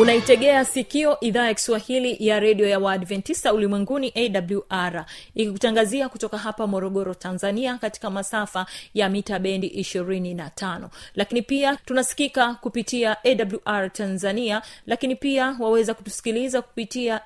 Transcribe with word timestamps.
unaitegea 0.00 0.64
sikio 0.64 1.20
idhaa 1.20 1.46
ya 1.46 1.54
kiswahili 1.54 2.16
ya 2.26 2.40
redio 2.40 2.68
ya 2.68 2.78
waadventista 2.78 3.52
ulimwenguni 3.54 4.12
awr 4.16 5.04
ikikutangazia 5.34 6.08
kutoka 6.08 6.38
hapa 6.38 6.66
morogoro 6.66 7.14
tanzania 7.14 7.78
katika 7.78 8.10
masafa 8.10 8.66
ya 8.94 9.08
mita 9.08 9.38
bendi 9.38 9.68
25 9.68 10.88
lakini 11.14 11.42
pia 11.42 11.76
tunasikika 11.76 12.54
kupitia 12.54 13.16
awr 13.24 13.92
tanzania 13.92 14.62
lakini 14.86 15.16
pia 15.16 15.56
waweza 15.60 15.94
kutusikiliza 15.94 16.62
kupitia 16.62 17.20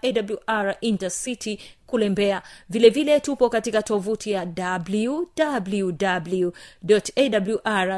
awr 0.46 0.76
intercity 0.80 1.58
kule 1.88 2.08
mbeya. 2.08 2.42
Vilevile 2.70 3.04
vile 3.04 3.20
tupo 3.20 3.48
katika 3.48 3.82
tovuti 3.82 4.30
ya 4.30 4.46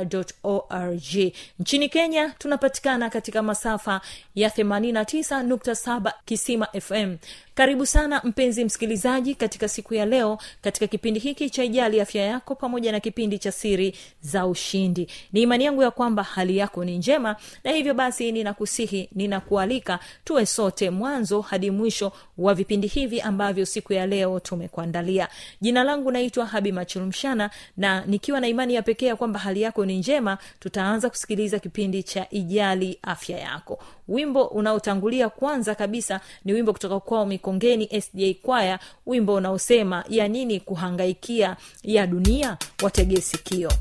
www.awr.org 0.00 1.32
nchini 1.60 1.88
kenya 1.88 2.28
tunapatikana 2.38 3.10
katika 3.10 3.42
masafa 3.42 4.00
ya 4.34 4.48
89.7 4.48 6.12
kisima 6.24 6.66
fm 6.80 7.16
karibu 7.60 7.86
sana 7.86 8.20
mpenzi 8.24 8.64
msikilizaji 8.64 9.34
katika 9.34 9.68
siku 9.68 9.94
ya 9.94 10.06
leo 10.06 10.38
katika 10.62 10.86
kipindi 10.86 11.20
hiki 11.20 11.50
cha 11.50 11.64
ijali 11.64 12.00
afya 12.00 12.22
yako 12.22 12.54
pamoja 12.54 12.92
na 12.92 13.00
kipindi 13.00 13.38
cha 13.38 13.52
siri 13.52 13.94
za 14.22 14.46
ushindi. 14.46 15.08
Ni 15.32 15.42
imani 15.42 15.64
yangu 15.64 15.82
ya 15.82 15.90
kwamba 15.90 16.22
hali 16.22 16.56
yako 16.56 16.84
ni 16.84 16.98
njema 16.98 17.36
na 17.64 17.70
hivyo 17.70 17.94
basi 17.94 18.32
ninakusihi 18.32 19.08
ninakualika 19.12 19.98
tuwe 20.24 20.46
sote 20.46 20.90
mwanzo 20.90 21.40
hadi 21.40 21.70
mwisho 21.70 22.12
wa 22.38 22.54
vipindi 22.54 22.86
hivi 22.86 23.20
ambavyo 23.20 23.66
siku 23.66 23.92
ya 23.92 24.06
leo 24.06 24.40
tumekuandalia. 24.40 25.28
Jina 25.60 25.84
langu 25.84 26.10
naitwa 26.10 26.46
habi 26.46 26.72
machulumshana 26.72 27.50
na 27.76 28.04
nikiwa 28.06 28.40
na 28.40 28.48
imani 28.48 28.74
ya 28.74 28.82
pekee 28.82 29.06
ya 29.06 29.16
kwamba 29.16 29.38
hali 29.40 29.62
yako 29.62 29.86
ni 29.86 29.98
njema 29.98 30.38
tutaanza 30.60 31.10
kusikiliza 31.10 31.58
kipindi 31.58 32.02
cha 32.02 32.26
ijali 32.30 32.98
afya 33.02 33.38
yako 33.38 33.78
wimbo 34.10 34.44
unaotangulia 34.44 35.28
kwanza 35.28 35.74
kabisa 35.74 36.20
ni 36.44 36.52
wimbo 36.52 36.72
kutoka 36.72 37.00
kwao 37.00 37.26
mikongeni 37.26 38.00
sj 38.02 38.22
kwaya. 38.42 38.78
Wimbo 39.06 39.34
unaosema 39.34 40.04
ya 40.08 40.28
nini 40.28 40.60
kuhangaikia 40.60 41.56
ya 41.82 42.06
dunia? 42.06 42.56
Watege 42.82 43.20
sikio 43.20 43.72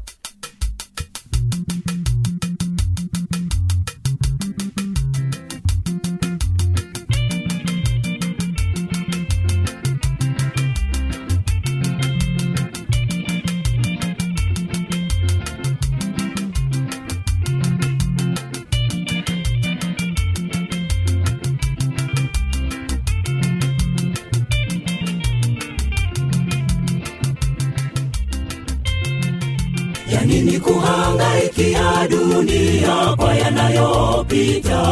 ya 30.11 30.21
nini 30.25 30.59
kuhangaikia 30.59 32.07
dunia 32.09 33.15
kwa 33.17 33.33
yanayopita? 33.35 34.83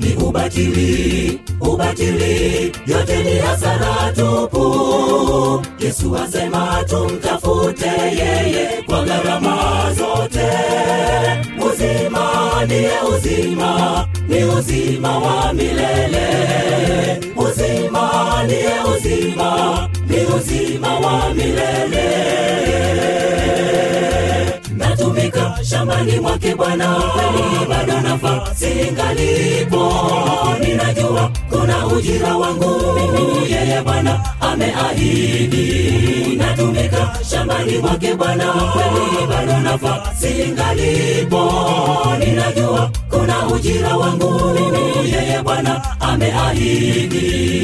Ni 0.00 0.14
ubatili 0.14 1.40
ubatili 1.60 2.72
yote 2.86 3.22
ni 3.22 3.38
hasara 3.38 4.12
tupu. 4.16 5.62
Yesu 5.80 6.16
asema 6.16 6.84
tumtafute 6.88 7.86
yeye 7.90 8.82
kwa 8.86 9.04
gharama 9.04 9.56
zote. 9.98 10.48
Uzima 11.70 12.64
niye 12.68 12.90
uzima 13.16 14.06
ni 14.28 14.44
uzima 14.44 15.18
wa 15.18 15.52
milele. 15.52 16.26
Uzima 17.36 18.44
niye 18.46 18.74
uzima 18.96 19.87
ni 20.08 20.16
uzima 20.36 20.98
wa 21.00 21.34
milele. 21.34 22.08
Natumika 24.76 25.58
shambani 25.64 26.20
mwake 26.20 26.54
bwana. 26.54 26.94
Kweli 26.94 27.66
bado 27.68 28.00
nafasi 28.00 28.66
ingalipo. 28.88 29.92
Ninajua 30.60 31.30
kuna 31.50 31.86
ujira 31.86 32.36
wangu. 32.36 32.74
Yeye 33.50 33.82
bwana 33.82 34.20
ameahidi. 34.40 36.36
Natumika 36.36 37.12
shambani 37.30 37.78
mwake 37.78 38.14
bwana. 38.14 38.44
Kweli 38.52 39.26
bado 39.28 39.58
nafasi 39.60 40.28
ingalipo. 40.28 41.52
Ninajua 42.18 42.90
kuna 43.10 43.46
ujira 43.48 43.96
wangu. 43.96 44.58
Yeye 45.04 45.42
bwana 45.42 46.00
ameahidi 46.00 47.57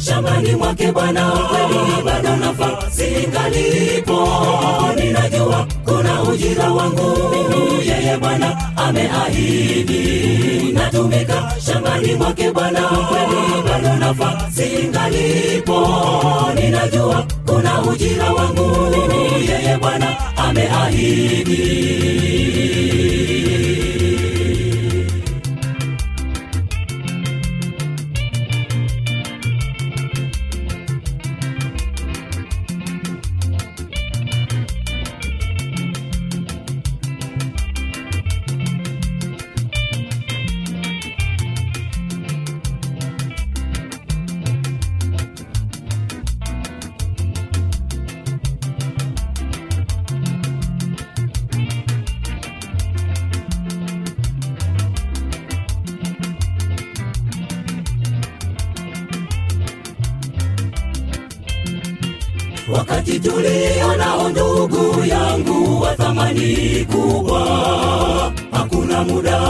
shambani 0.00 0.52
mwake 0.56 0.92
bwana 0.92 1.32
ukweli 1.34 2.02
bado 2.04 2.36
nafasi 2.36 2.96
singalipo 3.04 4.28
ninajua 4.96 5.66
kuna 5.84 6.22
ujira 6.22 6.70
wangu. 6.72 7.18
Yeye 7.86 8.16
bwana 8.16 8.76
ameahidi 8.76 10.72
natumika 10.72 11.52
shambani 11.66 12.14
mwake 12.14 12.50
bwana 12.50 12.80
ukweli 12.90 13.62
bado 13.68 13.96
nafasi 13.96 14.62
singalipo 14.62 15.88
ninajua 16.54 17.26
kuna 17.46 17.82
ujira 17.82 18.30
wangu. 18.32 18.94
Yeye 19.48 19.76
bwana 19.80 20.16
ameahidi 20.36 21.54
wakati 62.74 63.20
tulio 63.20 63.96
nao 63.98 64.28
ndugu 64.28 65.04
yangu 65.06 65.80
wa 65.82 65.94
thamani 65.96 66.86
kubwa 66.92 67.40
hakuna 68.52 69.04
muda 69.04 69.40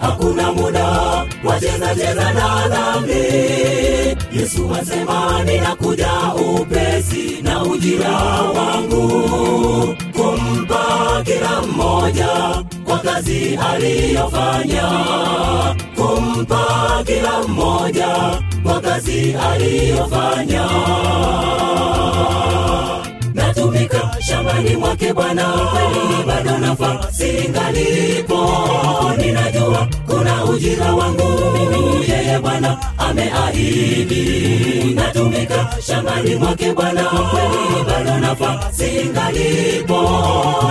hakuna 0.00 0.52
muda 0.52 0.86
wacheza 1.44 1.94
cheza 1.94 2.32
na 2.32 2.68
dhambi. 2.68 3.12
Yesu 4.32 4.70
asema 4.80 5.42
ninakuja 5.44 6.10
upesi 6.60 7.42
na 7.42 7.62
ujira 7.62 8.18
wangu 8.42 9.08
kumpa 10.12 11.22
kila 11.24 11.62
mmoja 11.62 12.28
kwa 12.84 12.98
kazi 12.98 13.56
aliyofanya. 13.72 14.88
Kumpa 15.96 17.02
kila 17.06 17.42
mmoja 17.48 18.40
kwa 18.62 18.80
kazi 18.80 19.34
aliyofanya 19.52 20.68
natumika 23.98 24.22
shambani 24.22 24.76
mwake 24.76 25.12
bwana 25.12 25.44
bado 26.26 26.58
nafasi 26.58 27.48
ngalipo 27.50 28.50
ninajua 29.18 29.88
kuna 30.06 30.44
ujira 30.44 30.94
wangu. 30.94 31.40
Yeye 32.08 32.38
bwana 32.38 32.78
ameahidi. 32.98 34.94
Natumika 34.94 35.68
shambani 35.86 36.34
mwake 36.34 36.72
bwana 36.72 37.04
bado 37.86 38.18
nafasi 38.18 38.90
ngalipo 39.10 40.00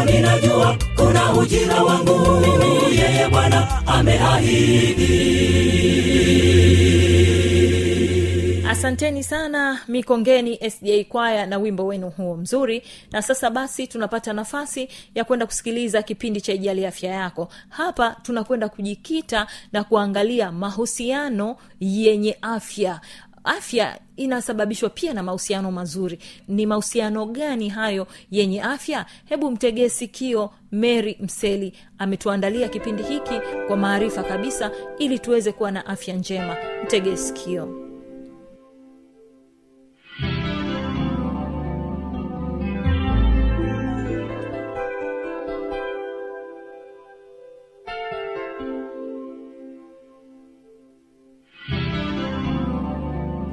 ninajua 0.06 0.76
kuna 0.96 1.34
ujira 1.34 1.84
wangu. 1.84 2.46
Yeye 2.92 3.28
bwana 3.30 3.68
ameahidi 3.88 5.08
asanteni 8.78 9.24
sana 9.24 9.80
mikongeni 9.88 10.70
sda 10.72 11.04
kwaya 11.10 11.46
na 11.46 11.58
wimbo 11.58 11.86
wenu 11.86 12.10
huo 12.10 12.36
mzuri. 12.38 12.84
Na 13.12 13.22
sasa 13.22 13.50
basi 13.50 13.88
tunapata 13.88 14.34
nafasi 14.34 14.90
ya 15.16 15.24
kwenda 15.24 15.46
kusikiliza 15.46 16.02
kipindi 16.02 16.42
cha 16.42 16.54
ijali 16.54 16.86
afya 16.86 17.12
yako. 17.12 17.48
Hapa 17.70 18.16
tunakwenda 18.22 18.70
kujikita 18.70 19.48
na 19.72 19.84
kuangalia 19.84 20.52
mahusiano 20.52 21.56
yenye 21.80 22.38
afya. 22.42 23.02
Afya 23.44 24.00
inasababishwa 24.16 24.90
pia 24.90 25.14
na 25.14 25.24
mahusiano 25.24 25.72
mazuri. 25.72 26.20
Ni 26.48 26.66
mahusiano 26.66 27.26
gani 27.26 27.70
hayo 27.70 28.08
yenye 28.32 28.62
afya? 28.62 29.06
Hebu 29.26 29.52
mtegee 29.52 29.90
sikio 29.90 30.52
mary 30.72 31.18
mseli 31.20 31.74
ametuandalia 31.98 32.68
kipindi 32.70 33.04
hiki 33.04 33.40
kwa 33.68 33.78
maarifa 33.78 34.24
kabisa 34.24 34.72
ili 35.00 35.20
tuweze 35.20 35.52
kuwa 35.52 35.72
na 35.72 35.86
afya 35.86 36.16
njema. 36.16 36.56
Mtegee 36.84 37.16
sikio 37.16 37.87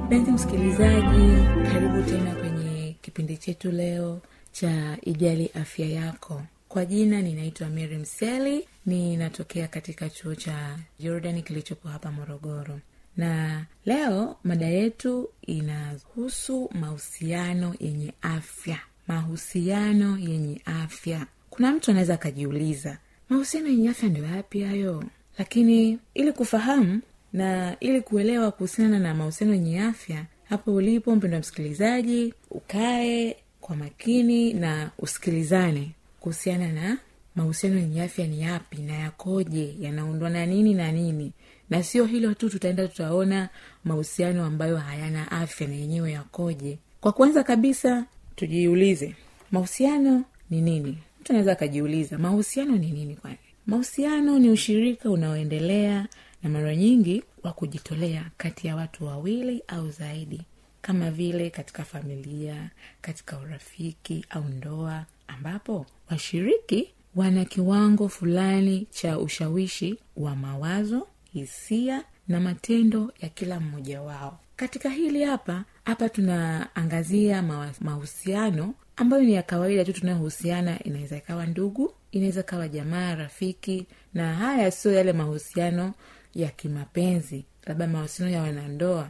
mpenzi 0.05 0.31
msikilizaji 0.31 1.43
karibu 1.73 2.01
tena 2.03 2.35
kwenye 2.35 2.95
kipindi 3.01 3.37
chetu 3.37 3.71
leo 3.71 4.21
cha 4.51 4.97
ijali 5.01 5.51
afya 5.53 5.85
yako. 5.87 6.41
Kwa 6.69 6.85
jina 6.85 7.21
ninaitwa 7.21 7.69
mary 7.69 7.97
mseli 7.97 8.67
ninatokea 8.85 9.67
katika 9.67 10.09
chuo 10.09 10.35
cha 10.35 10.77
jordan 10.99 11.41
kilichopo 11.41 11.87
hapa 11.89 12.11
morogoro. 12.11 12.79
Na 13.17 13.65
leo 13.85 14.37
mada 14.43 14.65
yetu 14.65 15.29
inahusu 15.41 16.69
mahusiano 16.73 17.75
yenye 17.79 18.13
afya. 18.21 18.79
Mahusiano 19.07 20.17
yenye 20.17 20.61
afya. 20.65 21.25
Kuna 21.49 21.71
mtu 21.71 21.91
anaweza 21.91 22.13
akajiuliza 22.13 22.97
mahusiano 23.29 23.67
yenye 23.67 23.89
afya 23.89 24.09
ndio 24.09 24.25
yapi 24.25 24.61
hayo? 24.61 25.03
Lakini 25.37 25.99
ili 26.13 26.31
kufahamu 26.31 27.01
na 27.35 27.75
ili 27.79 28.01
kuelewa 28.01 28.51
kuhusiana 28.51 28.99
na 28.99 29.13
mahusiano 29.15 29.53
yenye 29.53 29.79
afya 29.81 30.25
hapo 30.49 30.73
ulipo 30.75 31.15
mpendo 31.15 31.35
wa 31.35 31.39
msikilizaji 31.39 32.33
ukae 32.51 33.35
kwa 33.61 33.75
makini 33.75 34.53
na 34.53 34.91
usikilizane 34.99 35.91
kuhusiana 36.19 36.71
na 36.71 36.97
mahusiano 37.35 37.79
yenye 37.79 38.03
afya 38.03 38.27
ni 38.27 38.41
yapi 38.41 38.77
na 38.81 38.93
yakoje 38.93 39.75
yanaundwa 39.79 40.29
na 40.29 40.45
nini 40.45 40.73
na 40.73 40.91
nini. 40.91 41.31
Na 41.69 41.83
sio 41.83 42.05
hilo 42.05 42.33
tu 42.33 42.49
tutaenda 42.49 42.87
tutaona 42.87 43.49
mahusiano 43.83 44.45
ambayo 44.45 44.77
hayana 44.77 45.31
afya 45.31 45.67
na 45.67 45.75
yenyewe 45.75 46.11
yakoje. 46.11 46.77
Kwa 47.01 47.11
kwanza 47.11 47.43
kabisa 47.43 48.05
tujiulize 48.35 49.15
mahusiano 49.51 50.23
ni 50.49 50.61
nini? 50.61 50.97
Mtu 51.21 51.31
anaweza 51.31 51.51
akajiuliza 51.51 52.17
mahusiano 52.17 52.75
ni 52.77 52.91
nini 52.91 53.15
kwani? 53.15 53.37
Mahusiano 53.67 54.39
ni 54.39 54.49
ushirika 54.49 55.09
unaoendelea 55.09 56.07
na 56.45 56.51
mara 56.51 56.75
nyingi 56.75 57.23
wa 57.43 57.53
kujitolea 57.53 58.25
kati 58.37 58.67
ya 58.67 58.75
watu 58.75 59.05
wawili 59.05 59.63
au 59.67 59.89
zaidi 59.91 60.41
kama 60.81 61.11
vile 61.11 61.49
katika 61.49 61.83
familia 61.83 62.69
katika 63.01 63.37
urafiki 63.39 64.25
au 64.29 64.43
ndoa 64.43 65.05
ambapo 65.27 65.85
washiriki 66.11 66.89
wana 67.15 67.45
kiwango 67.45 68.09
fulani 68.09 68.87
cha 68.91 69.19
ushawishi 69.19 69.97
wa 70.17 70.35
mawazo 70.35 71.07
hisia 71.33 72.03
na 72.27 72.39
matendo 72.39 73.13
ya 73.21 73.29
kila 73.29 73.59
mmoja 73.59 74.01
wao. 74.01 74.39
Katika 74.55 74.89
hili 74.89 75.23
hapa 75.23 75.63
hapa 75.85 76.09
tunaangazia 76.09 77.41
mahusiano 77.81 78.73
ambayo 78.95 79.23
ni 79.23 79.33
ya 79.33 79.43
kawaida 79.43 79.85
tu 79.85 79.93
tunayohusiana 79.93 80.83
inaweza 80.83 81.17
ikawa 81.17 81.45
ndugu 81.45 81.93
inaweza 82.11 82.43
kawa 82.43 82.67
jamaa 82.67 83.15
rafiki 83.15 83.85
na 84.13 84.33
haya 84.35 84.71
sio 84.71 84.91
yale 84.93 85.13
mahusiano 85.13 85.93
ya 86.35 86.49
kimapenzi 86.49 87.45
labda 87.65 87.87
mahusiano 87.87 88.31
ya 88.31 88.41
wanandoa 88.41 89.09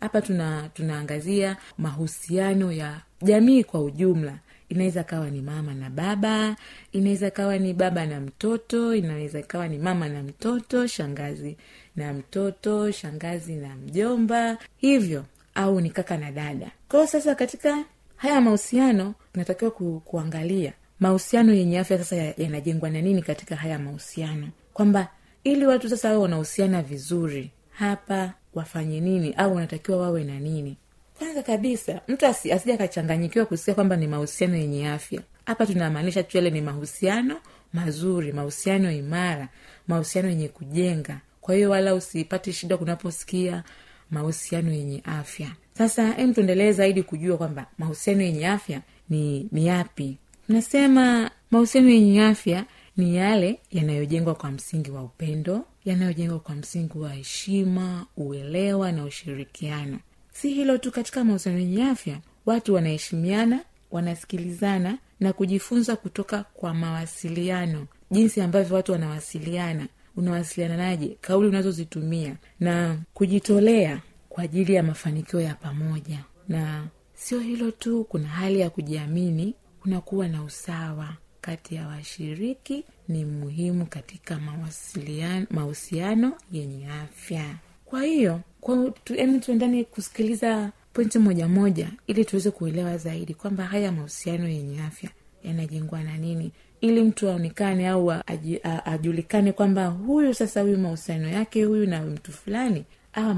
hapa 0.00 0.20
tuna 0.22 0.68
tunaangazia 0.74 1.56
mahusiano 1.78 2.72
ya 2.72 3.00
jamii 3.22 3.64
kwa 3.64 3.80
ujumla. 3.82 4.38
Inaweza 4.68 5.04
kawa 5.04 5.30
ni 5.30 5.40
mama 5.42 5.74
na 5.74 5.90
baba 5.90 6.56
inaweza 6.92 7.30
kawa 7.30 7.58
ni 7.58 7.74
baba 7.74 8.06
na 8.06 8.20
mtoto 8.20 8.94
inaweza 8.94 9.42
kawa 9.42 9.68
ni 9.68 9.78
mama 9.78 10.08
na 10.08 10.22
mtoto 10.22 10.86
shangazi 10.86 11.56
na 11.96 12.12
mtoto 12.12 12.90
shangazi 12.90 13.54
na 13.54 13.74
mjomba 13.76 14.58
hivyo 14.76 15.24
au 15.54 15.80
ni 15.80 15.90
kaka 15.90 16.16
na 16.16 16.32
dada. 16.32 16.70
Kwao 16.88 17.06
sasa 17.06 17.34
katika 17.34 17.84
haya 18.16 18.40
mahusiano 18.40 19.14
natakiwa 19.34 19.70
ku, 19.70 20.02
kuangalia 20.04 20.72
mahusiano 21.00 21.52
yenye 21.54 21.78
afya 21.78 21.98
sasa 21.98 22.16
ya- 22.16 22.34
yanajengwa 22.36 22.90
na 22.90 23.00
nini 23.00 23.22
katika 23.22 23.56
haya 23.56 23.78
mahusiano. 23.78 24.48
Kwamba 24.72 25.08
ili 25.44 25.66
watu 25.66 25.88
sasa 25.88 26.08
wawe 26.08 26.20
wanahusiana 26.22 26.82
vizuri 26.82 27.50
hapa 27.70 28.32
wafanye 28.54 29.00
nini? 29.00 29.32
Au 29.36 29.54
wanatakiwa 29.54 29.98
wawe 29.98 30.24
na 30.24 30.40
nini? 30.40 30.76
Kwanza 31.18 31.42
kabisa 31.42 32.00
mtu 32.08 32.26
asi, 32.26 32.52
asija 32.52 32.74
akachanganyikiwa 32.74 33.46
kusikia 33.46 33.74
kwamba 33.74 33.96
ni 33.96 34.06
mahusiano 34.06 34.56
yenye 34.56 34.88
afya. 34.88 35.20
Hapa 35.46 35.66
tunamaanisha 35.66 36.22
tu 36.22 36.36
yale 36.36 36.50
ni 36.50 36.60
mahusiano 36.60 37.36
mazuri 37.72 38.32
mahusiano 38.32 38.92
imara 38.92 39.48
mahusiano 39.88 40.28
yenye 40.28 40.48
kujenga. 40.48 41.20
Kwa 41.40 41.54
hiyo 41.54 41.70
wala 41.70 41.94
usipate 41.94 42.52
shida 42.52 42.76
kunaposikia 42.76 43.64
mahusiano 44.10 44.72
yenye 44.72 45.02
afya. 45.04 45.48
Sasa 45.78 46.16
em 46.18 46.34
tuendelee 46.34 46.72
zaidi 46.72 47.02
kujua 47.02 47.36
kwamba 47.36 47.66
mahusiano 47.78 48.22
yenye 48.22 48.46
afya 48.48 48.80
ni 49.10 49.48
ni 49.52 49.66
yapi. 49.66 50.18
Nasema 50.48 51.30
mahusiano 51.50 51.88
yenye 51.88 52.22
afya 52.24 52.64
ni 52.96 53.16
yale 53.16 53.60
yanayojengwa 53.70 54.34
kwa 54.34 54.50
msingi 54.50 54.90
wa 54.90 55.02
upendo 55.02 55.64
yanayojengwa 55.84 56.38
kwa 56.40 56.54
msingi 56.54 56.98
wa 56.98 57.12
heshima 57.12 58.06
uelewa 58.16 58.92
na 58.92 59.04
ushirikiano. 59.04 59.98
Si 60.32 60.52
hilo 60.54 60.78
tu 60.78 60.92
katika 60.92 61.24
mahusiano 61.24 61.58
yenye 61.58 61.84
afya 61.84 62.18
watu 62.46 62.74
wanaheshimiana 62.74 63.60
wanasikilizana 63.90 64.98
na 65.20 65.32
kujifunza 65.32 65.96
kutoka 65.96 66.42
kwa 66.42 66.74
mawasiliano. 66.74 67.86
Jinsi 68.10 68.40
ambavyo 68.40 68.76
watu 68.76 68.92
wanawasiliana 68.92 69.88
unawasiliananaje 70.16 71.16
kauli 71.20 71.48
unazozitumia 71.48 72.36
na 72.60 72.98
kujitolea 73.14 74.00
kwa 74.28 74.44
ajili 74.44 74.74
ya 74.74 74.82
mafanikio 74.82 75.40
ya 75.40 75.54
pamoja. 75.54 76.24
Na 76.48 76.86
sio 77.14 77.40
hilo 77.40 77.70
tu 77.70 78.04
kuna 78.04 78.28
hali 78.28 78.60
ya 78.60 78.70
kujiamini 78.70 79.54
kunakuwa 79.80 80.28
na 80.28 80.42
usawa 80.44 81.16
kati 81.44 81.74
ya 81.74 81.86
washiriki 81.86 82.84
ni 83.08 83.24
muhimu 83.24 83.86
katika 83.86 84.40
mahusiano 85.50 86.32
yenye 86.52 86.86
afya. 86.88 87.44
Kwa 87.84 88.02
hiyo 88.04 88.40
tu- 89.04 89.14
em 89.16 89.40
tuendane 89.40 89.84
kusikiliza 89.84 90.70
pointi 90.92 91.18
moja 91.18 91.48
moja 91.48 91.88
ili 92.06 92.24
tuweze 92.24 92.50
kuelewa 92.50 92.96
zaidi 92.98 93.34
kwamba 93.34 93.64
haya 93.64 93.92
mahusiano 93.92 94.48
yenye 94.48 94.80
afya 94.82 95.10
yanajengwa 95.44 96.02
na 96.02 96.16
nini 96.16 96.52
ili 96.80 97.02
mtu 97.02 97.28
aonekane 97.28 97.88
au 97.88 98.12
ajulikane 98.84 99.52
kwamba 99.52 99.86
huyu 99.86 100.34
sasa 100.34 100.60
huyu 100.60 100.78
mahusiano 100.78 101.28
yake 101.28 101.64
huyu 101.64 101.86
na 101.86 102.02
mtu 102.02 102.32
fulani 102.32 102.84
awa 103.12 103.34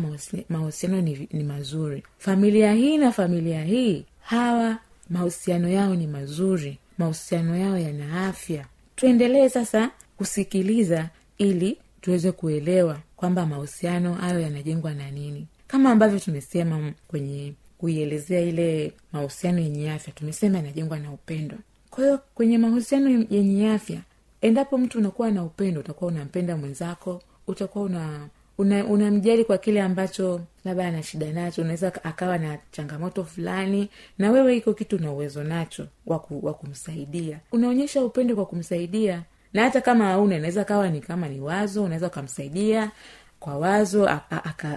mahusiano 0.49 1.01
ni, 1.01 1.29
ni 1.33 1.45
mazuri. 1.45 2.03
Familia 2.19 2.73
hii 2.73 2.97
na 2.99 3.13
familia 3.13 3.65
hii 3.65 4.05
hawa 4.21 4.79
mahusiano 5.11 5.69
yao 5.69 5.95
ni 5.95 6.07
mazuri 6.07 6.79
mahusiano 6.99 7.57
yao 7.57 7.79
yana 7.79 8.27
afya. 8.29 8.67
Tuendelee 8.97 9.49
sasa 9.49 9.91
kusikiliza 10.17 11.09
ili 11.39 11.79
tuweze 12.01 12.33
kuelewa 12.33 12.99
kwamba 13.17 13.47
mahusiano 13.47 14.15
hayo 14.15 14.41
yanajengwa 14.41 14.95
na 14.95 15.11
nini. 15.11 15.47
Kama 15.67 15.91
ambavyo 15.91 16.19
tumesema 16.19 16.93
kwenye 17.09 17.53
kuielezea 17.79 18.41
ile 18.41 18.93
mahusiano 19.13 19.59
yenye 19.59 19.93
afya 19.93 20.13
tumesema 20.13 20.57
yanajengwa 20.57 20.99
na 20.99 21.13
upendo. 21.13 21.57
Kwa 21.91 22.05
hiyo 22.05 22.21
kwenye 22.35 22.59
mahusiano 22.59 23.27
yenye 23.31 23.71
afya 23.71 24.01
endapo 24.41 24.79
mtu 24.79 24.99
unakuwa 24.99 25.31
na 25.31 25.45
upendo 25.45 25.81
utakuwa 25.81 26.11
unampenda 26.13 26.57
mwenzako 26.57 27.23
utakuwa 27.47 27.85
una 27.85 28.29
una- 28.59 28.85
unamjali 28.85 29.45
kwa 29.45 29.59
kile 29.59 29.83
ambacho 29.83 30.41
labda 30.65 30.87
ana 30.89 31.03
shida 31.03 31.33
nacho 31.33 31.63
unaweza 31.63 32.05
akawa 32.05 32.39
na 32.39 32.59
changamoto 32.73 33.25
fulani 33.25 33.89
na 34.19 34.31
wewe 34.31 34.57
iko 34.57 34.75
kitu 34.75 34.99
na 34.99 35.13
uwezo 35.13 35.45
nacho 35.45 35.87
wa 36.07 36.19
ku- 36.19 36.41
kumsaidia. 36.55 37.39
Unaonyesha 37.53 38.05
upendo 38.05 38.35
kwa 38.35 38.47
kumsaidia 38.47 39.23
na 39.53 39.63
hata 39.63 39.81
kama 39.81 40.05
hauna 40.05 40.37
inaweza 40.37 40.65
kawa 40.65 40.89
ni 40.89 41.01
kama 41.01 41.29
ni 41.29 41.41
wazo 41.41 41.85
unaweza 41.85 42.07
ukamsaidia 42.07 42.91
kwa 43.41 43.59
wazo 43.59 44.09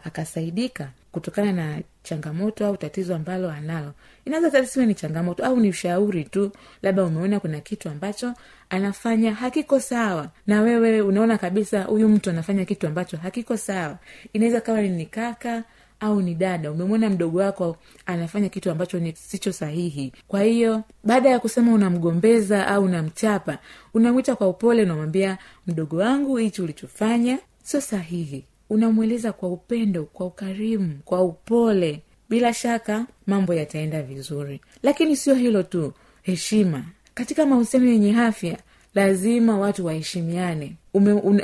akasaidika 0.03 0.89
kutokana 1.11 1.51
na 1.53 1.81
changamoto 2.03 2.65
au 2.65 2.77
tatizo 2.77 3.15
ambalo 3.15 3.51
analo. 3.51 3.93
Inaweza 4.25 4.51
tasiwe 4.51 4.85
ni 4.85 4.95
changamoto 4.95 5.45
au 5.45 5.59
ni 5.59 5.69
ushauri 5.69 6.23
tu 6.23 6.51
labda 6.81 7.03
umeona 7.03 7.39
kuna 7.39 7.59
kitu 7.59 7.89
ambacho 7.89 8.33
anafanya 8.69 9.33
hakiko 9.33 9.79
sawa 9.79 10.29
na 10.47 10.61
wewe 10.61 11.01
unaona 11.01 11.37
kabisa 11.37 11.83
huyu 11.83 12.09
mtu 12.09 12.29
anafanya 12.29 12.65
kitu 12.65 12.87
ambacho 12.87 13.17
hakiko 13.17 13.57
sawa. 13.57 13.97
Inaweza 14.33 14.61
kawa 14.61 14.81
ni 14.81 15.05
kaka 15.05 15.63
au 15.99 16.21
ni 16.21 16.35
dada 16.35 16.71
umemwona 16.71 17.09
mdogo 17.09 17.39
wako 17.39 17.77
anafanya 18.05 18.49
kitu 18.49 18.71
ambacho 18.71 18.99
ni 18.99 19.15
sicho 19.15 19.51
sahihi. 19.53 20.13
Kwa 20.27 20.41
hiyo 20.43 20.83
baada 21.03 21.29
ya 21.29 21.39
kusema 21.39 21.73
unamgombeza 21.73 22.67
au 22.67 22.83
unamchapa 22.83 23.57
unamwita 23.93 24.35
kwa 24.35 24.47
upole 24.47 24.83
unamwambia 24.83 25.37
mdogo 25.67 25.97
wangu 25.97 26.37
hichi 26.37 26.61
ulichofanya 26.61 27.39
sio 27.63 27.81
sahihi 27.81 28.45
unamweleza 28.69 29.31
kwa 29.33 29.49
upendo 29.49 30.03
kwa 30.03 30.25
ukarimu 30.25 30.99
kwa 31.05 31.21
upole. 31.23 32.01
Bila 32.29 32.53
shaka 32.53 33.05
mambo 33.27 33.53
yataenda 33.53 34.03
vizuri. 34.03 34.61
Lakini 34.83 35.15
sio 35.15 35.33
hilo 35.35 35.63
tu 35.63 35.93
heshima. 36.21 36.85
Katika 37.13 37.45
mahusiano 37.45 37.85
yenye 37.89 38.17
afya 38.17 38.57
lazima 38.95 39.57
watu 39.59 39.85
waheshimiane. 39.85 40.75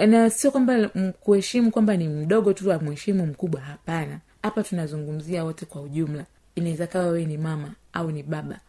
Na 0.07 0.29
sio 0.29 0.51
kwamba 0.51 0.89
kuheshimu 1.19 1.71
kwamba 1.71 1.97
ni 1.97 2.07
mdogo 2.07 2.53
tu 2.53 2.73
amheshimu 2.73 3.25
mkubwa 3.25 3.61
hapana. 3.61 4.19
Hapa 4.43 4.63
tunazungumzia 4.63 5.43
wote 5.43 5.65
kwa 5.65 5.81
ujumla. 5.81 6.25
Inaweza 6.55 6.87
kawa 6.87 7.05
wewe 7.05 7.25
ni 7.25 7.37
mama 7.37 7.71
au 7.93 8.11
ni 8.11 8.23
baba. 8.23 8.59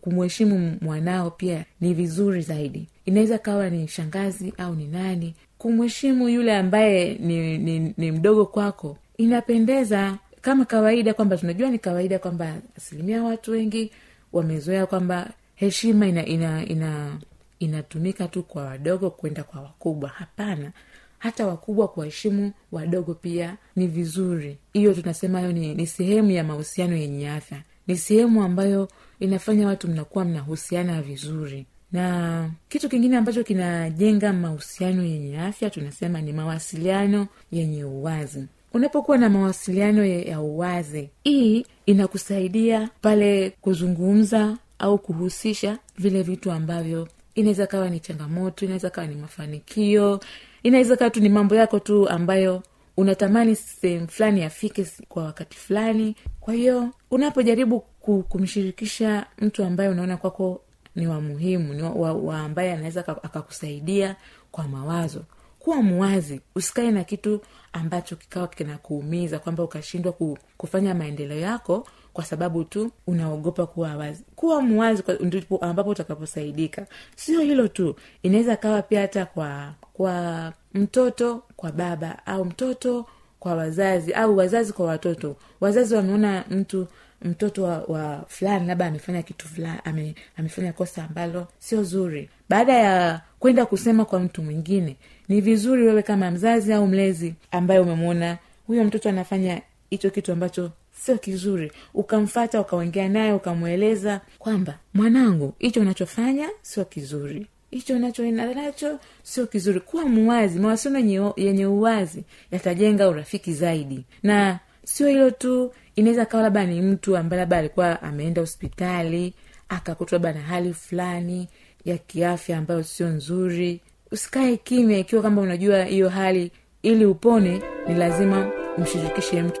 Kumheshimu 0.00 0.76
mwanao 0.80 1.30
pia 1.30 1.64
ni 1.80 1.94
vizuri 1.94 2.42
zaidi. 2.42 2.88
Inaweza 3.04 3.38
kawa 3.38 3.70
ni 3.70 3.88
shangazi 3.88 4.54
au 4.58 4.74
ni 4.74 4.86
nani 4.86 5.34
kumheshimu 5.62 6.28
yule 6.28 6.56
ambaye 6.56 7.14
ni, 7.14 7.58
ni, 7.58 7.94
ni 7.96 8.12
mdogo 8.12 8.46
kwako 8.46 8.96
inapendeza 9.16 10.18
kama 10.40 10.64
kawaida 10.64 11.14
kwamba 11.14 11.36
tunajua 11.36 11.70
ni 11.70 11.78
kawaida 11.78 12.18
kwamba 12.18 12.54
asilimia 12.76 13.22
watu 13.22 13.50
wengi 13.50 13.90
wamezoea 14.32 14.86
kwamba 14.86 15.30
heshima 15.54 16.06
ina 16.06 16.26
ina 16.26 16.66
ina 16.66 17.18
inatumika 17.58 18.28
tu 18.28 18.42
kwa 18.42 18.64
wadogo 18.64 19.10
kwenda 19.10 19.42
kwa 19.44 19.60
wakubwa. 19.60 20.08
Hapana 20.08 20.72
hata 21.18 21.46
wakubwa 21.46 21.88
kuwaheshimu 21.88 22.52
wadogo 22.72 23.14
pia 23.14 23.56
ni 23.76 23.86
vizuri. 23.86 24.58
Hiyo 24.72 24.94
tunasema 24.94 25.38
hiyo 25.40 25.52
ni, 25.52 25.74
ni 25.74 25.86
sehemu 25.86 26.30
ya 26.30 26.44
mahusiano 26.44 26.96
yenye 26.96 27.30
afya. 27.30 27.62
Ni 27.86 27.96
sehemu 27.96 28.42
ambayo 28.42 28.88
inafanya 29.20 29.66
watu 29.66 29.88
mnakuwa 29.88 30.24
mnahusiana 30.24 31.02
vizuri 31.02 31.66
na 31.92 32.50
kitu 32.68 32.88
kingine 32.88 33.16
ambacho 33.16 33.44
kinajenga 33.44 34.32
mahusiano 34.32 35.02
yenye 35.02 35.40
afya 35.40 35.70
tunasema 35.70 36.20
ni 36.20 36.32
mawasiliano 36.32 37.26
yenye 37.52 37.84
uwazi. 37.84 38.44
Unapokuwa 38.74 39.18
na 39.18 39.28
mawasiliano 39.28 40.04
ya 40.04 40.40
uwazi 40.40 41.10
hii 41.24 41.66
inakusaidia 41.86 42.88
pale 43.00 43.50
kuzungumza 43.60 44.56
au 44.78 44.98
kuhusisha 44.98 45.78
vile 45.98 46.22
vitu 46.22 46.52
ambavyo 46.52 47.08
inaweza 47.34 47.66
kawa 47.66 47.90
ni 47.90 48.00
changamoto 48.00 48.64
inaweza 48.64 48.90
kawa 48.90 49.06
ni 49.06 49.14
mafanikio 49.14 50.20
inaweza 50.62 50.96
kawa 50.96 51.10
tu 51.10 51.20
ni 51.20 51.28
mambo 51.28 51.54
yako 51.54 51.78
tu 51.78 52.08
ambayo 52.08 52.62
unatamani 52.96 53.56
sehemu 53.56 54.08
fulani 54.08 54.44
afike 54.44 54.86
kwa 55.08 55.22
wakati 55.24 55.56
fulani. 55.56 56.16
Kwa 56.40 56.54
hiyo 56.54 56.88
unapojaribu 57.10 57.80
kumshirikisha 58.28 59.26
mtu 59.38 59.64
ambaye 59.64 59.88
unaona 59.90 60.16
kwako 60.16 60.60
ni 60.96 61.06
wa 61.06 61.20
muhimu 61.20 61.74
ni 61.74 61.82
wa, 61.82 62.12
wa, 62.12 62.40
ambaye 62.40 62.72
anaweza 62.72 63.06
akakusaidia 63.22 64.16
kwa 64.50 64.68
mawazo. 64.68 65.24
Kuwa 65.58 65.82
muwazi 65.82 66.40
usikae 66.54 66.90
na 66.90 67.04
kitu 67.04 67.40
ambacho 67.72 68.16
kikawa 68.16 68.48
kinakuumiza 68.48 69.38
kwamba 69.38 69.62
ukashindwa 69.62 70.12
ku, 70.12 70.38
kufanya 70.56 70.94
maendeleo 70.94 71.38
yako 71.38 71.86
kwa 72.12 72.24
sababu 72.24 72.64
tu 72.64 72.90
unaogopa 73.06 73.66
kuwa 73.66 73.96
wazi. 73.96 74.24
Kuwa 74.36 74.62
muwazi 74.62 75.02
kwa- 75.02 75.14
ndipo 75.14 75.56
ambapo 75.58 75.90
utakaposaidika. 75.90 76.86
Sio 77.16 77.40
hilo 77.40 77.68
tu 77.68 77.94
inaweza 78.22 78.56
kawa 78.56 78.82
pia 78.82 79.00
hata 79.00 79.26
kwa 79.26 79.74
kwa 79.92 80.52
mtoto 80.74 81.42
kwa 81.56 81.72
baba 81.72 82.26
au 82.26 82.44
mtoto 82.44 83.06
kwa 83.38 83.54
wazazi 83.54 84.12
au 84.12 84.36
wazazi 84.36 84.72
kwa 84.72 84.86
watoto. 84.86 85.36
Wazazi 85.60 85.94
wameona 85.94 86.44
mtu 86.50 86.86
mtoto 87.24 87.62
wa, 87.62 87.78
wa 87.78 88.24
fulani 88.28 88.66
labda 88.66 88.86
amefanya 88.86 89.22
kitu 89.22 89.48
fulani 89.48 89.78
ame, 89.84 90.14
amefanya 90.36 90.72
kosa 90.72 91.04
ambalo 91.04 91.46
sio 91.58 91.82
zuri. 91.82 92.28
Baada 92.48 92.72
ya 92.72 93.20
kwenda 93.38 93.66
kusema 93.66 94.04
kwa 94.04 94.20
mtu 94.20 94.42
mwingine 94.42 94.96
ni 95.28 95.40
vizuri 95.40 95.82
wewe 95.86 96.02
kama 96.02 96.30
mzazi 96.30 96.72
au 96.72 96.86
mlezi 96.86 97.34
ambaye 97.50 97.80
umemwona 97.80 98.38
huyo 98.66 98.84
mtoto 98.84 99.08
anafanya 99.08 99.62
hicho 99.90 100.10
kitu 100.10 100.32
ambacho 100.32 100.70
sio 101.00 101.18
kizuri 101.18 101.72
ukamfata 101.94 102.60
ukaongea 102.60 103.08
naye 103.08 103.32
ukamweleza 103.32 104.20
kwamba 104.38 104.78
mwanangu 104.94 105.54
hicho 105.58 105.80
unachofanya 105.80 106.48
sio 106.62 106.84
kizuri. 106.84 107.46
Hicho 107.70 107.98
nacho 107.98 108.98
sio 109.22 109.46
kizuri. 109.46 109.80
Kuwa 109.80 110.04
muwazi 110.08 110.58
mawasiliano 110.58 110.98
yenye- 111.06 111.32
yenye 111.36 111.66
uwazi 111.66 112.24
yatajenga 112.50 113.08
urafiki 113.08 113.52
zaidi. 113.52 114.04
Na 114.22 114.58
sio 114.84 115.08
hilo 115.08 115.30
tu 115.30 115.72
inaweza 115.96 116.26
kawa 116.26 116.42
labda 116.42 116.66
ni 116.66 116.82
mtu 116.82 117.16
ambaye 117.16 117.40
labda 117.42 117.56
alikuwa 117.58 118.02
ameenda 118.02 118.40
hospitali 118.40 119.34
akakutwa 119.68 120.18
labda 120.18 120.32
na 120.32 120.40
hali 120.46 120.74
fulani 120.74 121.48
ya 121.84 121.98
kiafya 121.98 122.58
ambayo 122.58 122.82
sio 122.82 123.08
nzuri. 123.08 123.80
Usikae 124.10 124.56
kimya 124.56 124.98
ikiwa 124.98 125.22
kwamba 125.22 125.42
unajua 125.42 125.84
hiyo 125.84 126.08
hali. 126.08 126.52
Ili 126.82 127.06
upone 127.06 127.62
ni 127.88 127.94
lazima 127.94 128.50
mshirikishe 128.78 129.42
mtu 129.42 129.60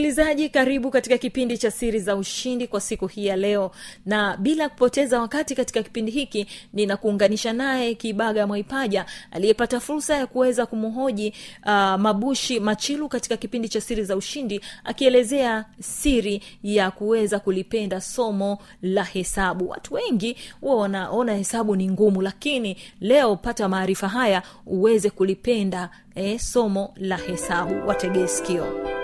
msikilizaji 0.00 0.48
karibu 0.48 0.90
katika 0.90 1.18
kipindi 1.18 1.58
cha 1.58 1.70
siri 1.70 2.00
za 2.00 2.16
ushindi 2.16 2.66
kwa 2.66 2.80
siku 2.80 3.06
hii 3.06 3.26
ya 3.26 3.36
leo. 3.36 3.70
Na 4.06 4.36
bila 4.36 4.68
kupoteza 4.68 5.20
wakati 5.20 5.54
katika 5.54 5.82
kipindi 5.82 6.12
hiki 6.12 6.46
ninakuunganisha 6.72 7.52
naye 7.52 7.94
kibaga 7.94 8.46
mwaipaja 8.46 9.06
aliyepata 9.30 9.80
fursa 9.80 10.16
ya 10.16 10.26
kuweza 10.26 10.66
kumhoji 10.66 11.32
uh, 11.66 11.72
mabushi 11.94 12.60
machilu 12.60 13.08
katika 13.08 13.36
kipindi 13.36 13.68
cha 13.68 13.80
siri 13.80 14.04
za 14.04 14.16
ushindi 14.16 14.60
akielezea 14.84 15.64
siri 15.80 16.42
ya 16.62 16.90
kuweza 16.90 17.38
kulipenda 17.38 18.00
somo 18.00 18.58
la 18.82 19.04
hesabu. 19.04 19.68
Watu 19.68 19.94
wengi 19.94 20.36
huwa 20.60 20.76
wanaona 20.76 21.34
hesabu 21.34 21.76
ni 21.76 21.88
ngumu 21.90 22.22
lakini 22.22 22.76
leo 23.00 23.36
pata 23.36 23.68
maarifa 23.68 24.08
haya 24.08 24.42
uweze 24.66 25.10
kulipenda 25.10 25.90
eh, 26.14 26.38
somo 26.40 26.94
la 26.96 27.16
hesabu. 27.16 27.88
Wategee 27.88 28.26
sikio 28.26 28.95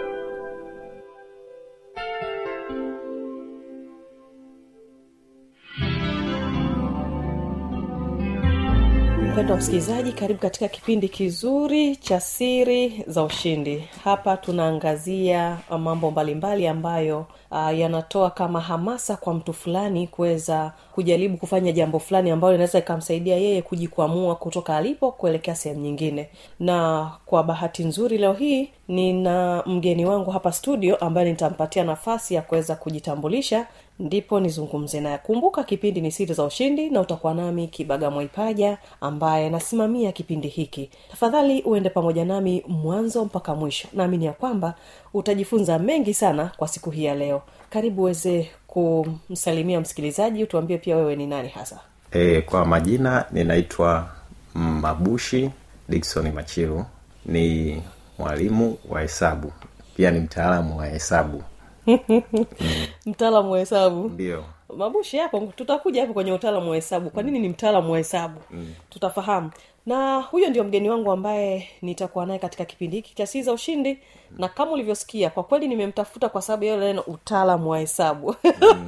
mpendo 9.32 9.52
wa 9.52 9.58
msikilizaji 9.58 10.12
karibu 10.12 10.40
katika 10.40 10.68
kipindi 10.68 11.08
kizuri 11.08 11.96
cha 11.96 12.20
siri 12.20 13.04
za 13.06 13.22
ushindi. 13.24 13.88
Hapa 14.04 14.36
tunaangazia 14.36 15.58
mambo 15.78 16.10
mbalimbali 16.10 16.66
ambayo 16.68 17.26
uh, 17.50 17.78
yanatoa 17.78 18.30
kama 18.30 18.60
hamasa 18.60 19.16
kwa 19.16 19.34
mtu 19.34 19.52
fulani 19.52 20.06
kuweza 20.06 20.72
kujaribu 20.94 21.36
kufanya 21.36 21.72
jambo 21.72 21.98
fulani 21.98 22.30
ambalo 22.30 22.54
inaweza 22.54 22.78
ikamsaidia 22.78 23.36
yeye 23.36 23.62
kujikwamua 23.62 24.36
kutoka 24.36 24.76
alipo 24.76 25.12
kuelekea 25.12 25.54
sehemu 25.54 25.80
nyingine. 25.80 26.28
Na 26.60 27.10
kwa 27.26 27.42
bahati 27.44 27.84
nzuri 27.84 28.18
leo 28.18 28.32
hii 28.32 28.68
nina 28.88 29.62
mgeni 29.66 30.06
wangu 30.06 30.30
hapa 30.30 30.52
studio 30.52 30.96
ambaye 30.96 31.30
nitampatia 31.30 31.84
nafasi 31.84 32.34
ya 32.34 32.42
kuweza 32.42 32.74
kujitambulisha. 32.76 33.66
Ndipo 33.98 34.40
nizungumze 34.40 35.00
naye. 35.00 35.18
Kumbuka 35.18 35.64
kipindi 35.64 36.00
ni 36.00 36.10
siri 36.10 36.34
za 36.34 36.44
ushindi 36.44 36.90
na 36.90 37.00
utakuwa 37.00 37.34
nami 37.34 37.66
kibaga 37.68 38.10
mwaipaja 38.10 38.78
ambaye 39.00 39.50
nasimamia 39.50 40.12
kipindi 40.12 40.48
hiki. 40.48 40.90
Tafadhali 41.10 41.62
uende 41.62 41.90
pamoja 41.90 42.24
nami 42.24 42.62
mwanzo 42.68 43.24
mpaka 43.24 43.54
mwisho. 43.54 43.88
Naamini 43.92 44.24
ya 44.24 44.32
kwamba 44.32 44.74
utajifunza 45.14 45.78
mengi 45.78 46.14
sana 46.14 46.50
kwa 46.56 46.68
siku 46.68 46.90
hii 46.90 47.04
ya 47.04 47.14
leo. 47.14 47.42
Karibu 47.70 48.02
uweze 48.02 48.50
kumsalimia 48.72 49.80
msikilizaji 49.80 50.42
utuambie 50.44 50.78
pia 50.78 50.96
wewe 50.96 51.16
ni 51.16 51.26
nani 51.26 51.48
hasa? 51.48 51.80
E, 52.12 52.40
kwa 52.42 52.64
majina 52.66 53.24
ninaitwa 53.32 54.08
mabushi 54.54 55.50
dikson 55.88 56.32
machiru 56.32 56.84
ni 57.26 57.82
mwalimu 58.18 58.78
wa 58.88 59.00
hesabu 59.00 59.52
pia 59.96 60.10
ni 60.10 60.20
mtaalamu 60.20 60.78
wa 60.78 60.86
hesabu. 60.86 61.42
Mtaalamu 63.06 63.52
wa 63.52 63.58
hesabu. 63.58 64.08
Ndio 64.08 64.44
mabushi 64.76 65.18
hapo 65.18 65.40
tutakuja 65.56 66.00
hapo 66.00 66.12
kwenye 66.12 66.32
utaalamu 66.32 66.70
wa 66.70 66.76
hesabu. 66.76 67.10
Kwa 67.10 67.22
nini 67.22 67.38
ni 67.38 67.48
mtaalamu 67.48 67.92
wa 67.92 67.98
hesabu? 67.98 68.40
Mm. 68.50 68.74
tutafahamu. 68.90 69.50
Na 69.86 70.20
huyo 70.20 70.50
ndio 70.50 70.64
mgeni 70.64 70.90
wangu 70.90 71.12
ambaye 71.12 71.68
nitakuwa 71.82 72.26
naye 72.26 72.38
katika 72.38 72.64
kipindi 72.64 72.96
hiki 72.96 73.14
cha 73.14 73.26
sii 73.26 73.42
za 73.42 73.52
ushindi. 73.52 73.90
Mm. 74.30 74.36
na 74.38 74.48
kama 74.48 74.72
ulivyosikia 74.72 75.30
kwa 75.30 75.44
kweli 75.44 75.68
nimemtafuta 75.68 76.28
kwa 76.28 76.42
sababu 76.42 76.64
yayo 76.64 76.80
neno 76.80 77.02
utaalamu 77.06 77.70
wa 77.70 77.78
hesabu. 77.78 78.34
Mm. 78.44 78.86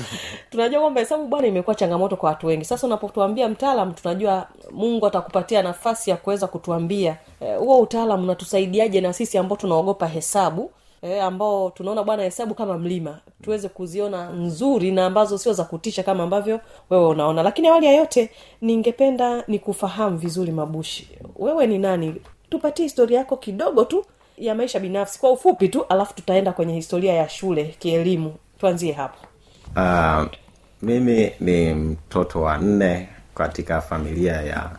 tunajua 0.50 0.80
kwamba 0.80 1.00
hesabu 1.00 1.26
bwana 1.26 1.46
imekuwa 1.46 1.76
changamoto 1.76 2.16
kwa 2.16 2.28
watu 2.28 2.46
wengi. 2.46 2.64
Sasa 2.64 2.86
unapotuambia 2.86 3.48
mtaalam 3.48 3.92
tunajua 3.92 4.48
mungu 4.72 5.06
atakupatia 5.06 5.62
nafasi 5.62 6.10
ya 6.10 6.16
kuweza 6.16 6.46
kutuambia 6.46 7.16
huo 7.58 7.78
e, 7.78 7.82
utaalamu 7.82 8.22
unatusaidiaje 8.22 9.00
na 9.00 9.12
sisi 9.12 9.38
ambao 9.38 9.56
tunaogopa 9.56 10.06
hesabu 10.06 10.70
e, 11.02 11.20
ambao 11.20 11.70
tunaona 11.70 12.02
bwana 12.02 12.22
hesabu 12.22 12.54
kama 12.54 12.78
mlima. 12.78 13.18
Tuweze 13.42 13.68
kuziona 13.68 14.30
nzuri 14.30 14.92
na 14.92 15.06
ambazo 15.06 15.38
sio 15.38 15.52
za 15.52 15.64
kutisha 15.64 16.02
kama 16.02 16.22
ambavyo 16.24 16.60
wewe 16.90 17.06
unaona. 17.06 17.42
Lakini 17.42 17.68
awali 17.68 17.86
ya 17.86 17.92
yote 17.92 18.30
ningependa 18.60 19.44
nikufahamu 19.48 20.18
vizuri 20.18 20.52
mabushi. 20.52 21.08
Wewe 21.36 21.66
ni 21.66 21.78
nani? 21.78 22.14
Tupatie 22.50 22.84
historia 22.84 23.18
yako 23.18 23.36
kidogo 23.36 23.84
tu 23.84 24.04
ya 24.38 24.54
maisha 24.54 24.80
binafsi 24.80 25.20
kwa 25.20 25.30
ufupi 25.32 25.68
tu 25.68 25.84
alafu 25.88 26.14
tutaenda 26.14 26.52
kwenye 26.52 26.74
historia 26.74 27.12
ya 27.12 27.28
shule 27.28 27.64
kielimu. 27.78 28.34
Tuanzie 28.60 28.92
hapo. 28.92 29.26
Uh, 29.76 30.26
mimi 30.82 31.32
ni 31.40 31.74
mtoto 31.74 32.42
wa 32.42 32.58
nne 32.58 33.08
katika 33.34 33.80
familia 33.80 34.32
ya 34.32 34.70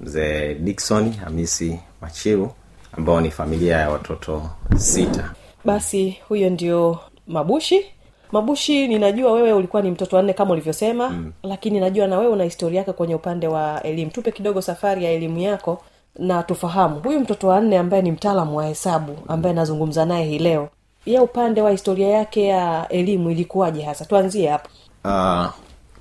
mzee 0.00 0.54
dikson 0.54 1.12
hamisi 1.12 1.80
machiru 2.00 2.50
ambao 2.92 3.20
ni 3.20 3.30
familia 3.30 3.76
ya 3.76 3.90
watoto 3.90 4.50
sita 4.76 5.32
basi 5.64 6.18
huyo 6.28 6.50
ndio 6.50 6.98
mabushi. 7.26 7.84
Mabushi 8.32 8.88
ninajua 8.88 9.32
wewe 9.32 9.52
ulikuwa 9.52 9.82
ni 9.82 9.90
mtoto 9.90 10.16
wanne 10.16 10.32
kama 10.32 10.52
ulivyosema 10.52 11.10
mm. 11.10 11.32
lakini 11.42 11.80
najua 11.80 12.06
na 12.06 12.18
wewe 12.18 12.32
una 12.32 12.44
historia 12.44 12.78
yake 12.78 12.92
kwenye 12.92 13.14
upande 13.14 13.48
wa 13.48 13.82
elimu. 13.82 14.10
Tupe 14.10 14.32
kidogo 14.32 14.62
safari 14.62 15.04
ya 15.04 15.10
elimu 15.10 15.38
yako 15.38 15.82
na 16.18 16.42
tufahamu. 16.42 17.00
Huyu 17.00 17.20
mtoto 17.20 17.48
wa 17.48 17.60
nne 17.60 17.78
ambaye 17.78 18.02
ni 18.02 18.12
mtaalamu 18.12 18.56
wa 18.56 18.66
hesabu 18.66 19.18
ambaye 19.28 19.54
nazungumza 19.54 20.04
naye 20.04 20.24
hii 20.26 20.38
leo 20.38 20.68
ye 21.06 21.20
upande 21.20 21.62
wa 21.62 21.70
historia 21.70 22.08
yake 22.08 22.44
ya 22.46 22.88
elimu 22.88 23.30
ilikuwaje 23.30 23.82
hasa? 23.82 24.04
Tuanzie 24.04 24.48
hapo. 24.48 24.68
Uh, 25.04 25.46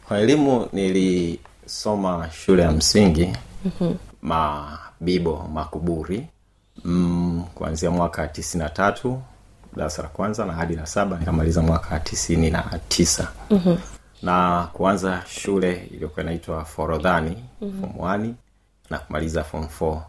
kwa 0.08 0.20
elimu 0.20 0.68
nilisoma 0.74 2.30
shule 2.32 2.62
ya 2.64 2.72
msingi 2.72 3.34
mm-hmm. 3.66 3.96
mabibo 4.22 5.46
makuburi 5.54 6.28
mm, 6.86 7.44
kuanzia 7.56 7.92
mwaka 7.92 8.28
tisini 8.28 8.64
na 8.64 8.70
tatu 8.70 9.22
darasa 9.76 10.02
la 10.02 10.08
kwanza 10.08 10.46
na 10.46 10.54
hadi 10.54 10.76
la 10.76 10.86
saba 10.86 11.18
nikamaliza 11.18 11.62
mwaka 11.62 12.00
tisini 12.00 12.50
na 12.52 12.80
tisa 12.88 13.28
mm-hmm. 13.50 13.78
na 14.22 14.68
kuanza 14.74 15.22
shule 15.28 15.88
iliyokuwa 15.92 16.24
inaitwa 16.24 16.66
forodhani 16.66 17.44
mm-hmm. 17.62 17.82
fom 17.82 18.00
wani 18.00 18.36
na 18.90 19.00
kumaliza 19.00 19.44
fom 19.44 19.68
four 19.68 20.02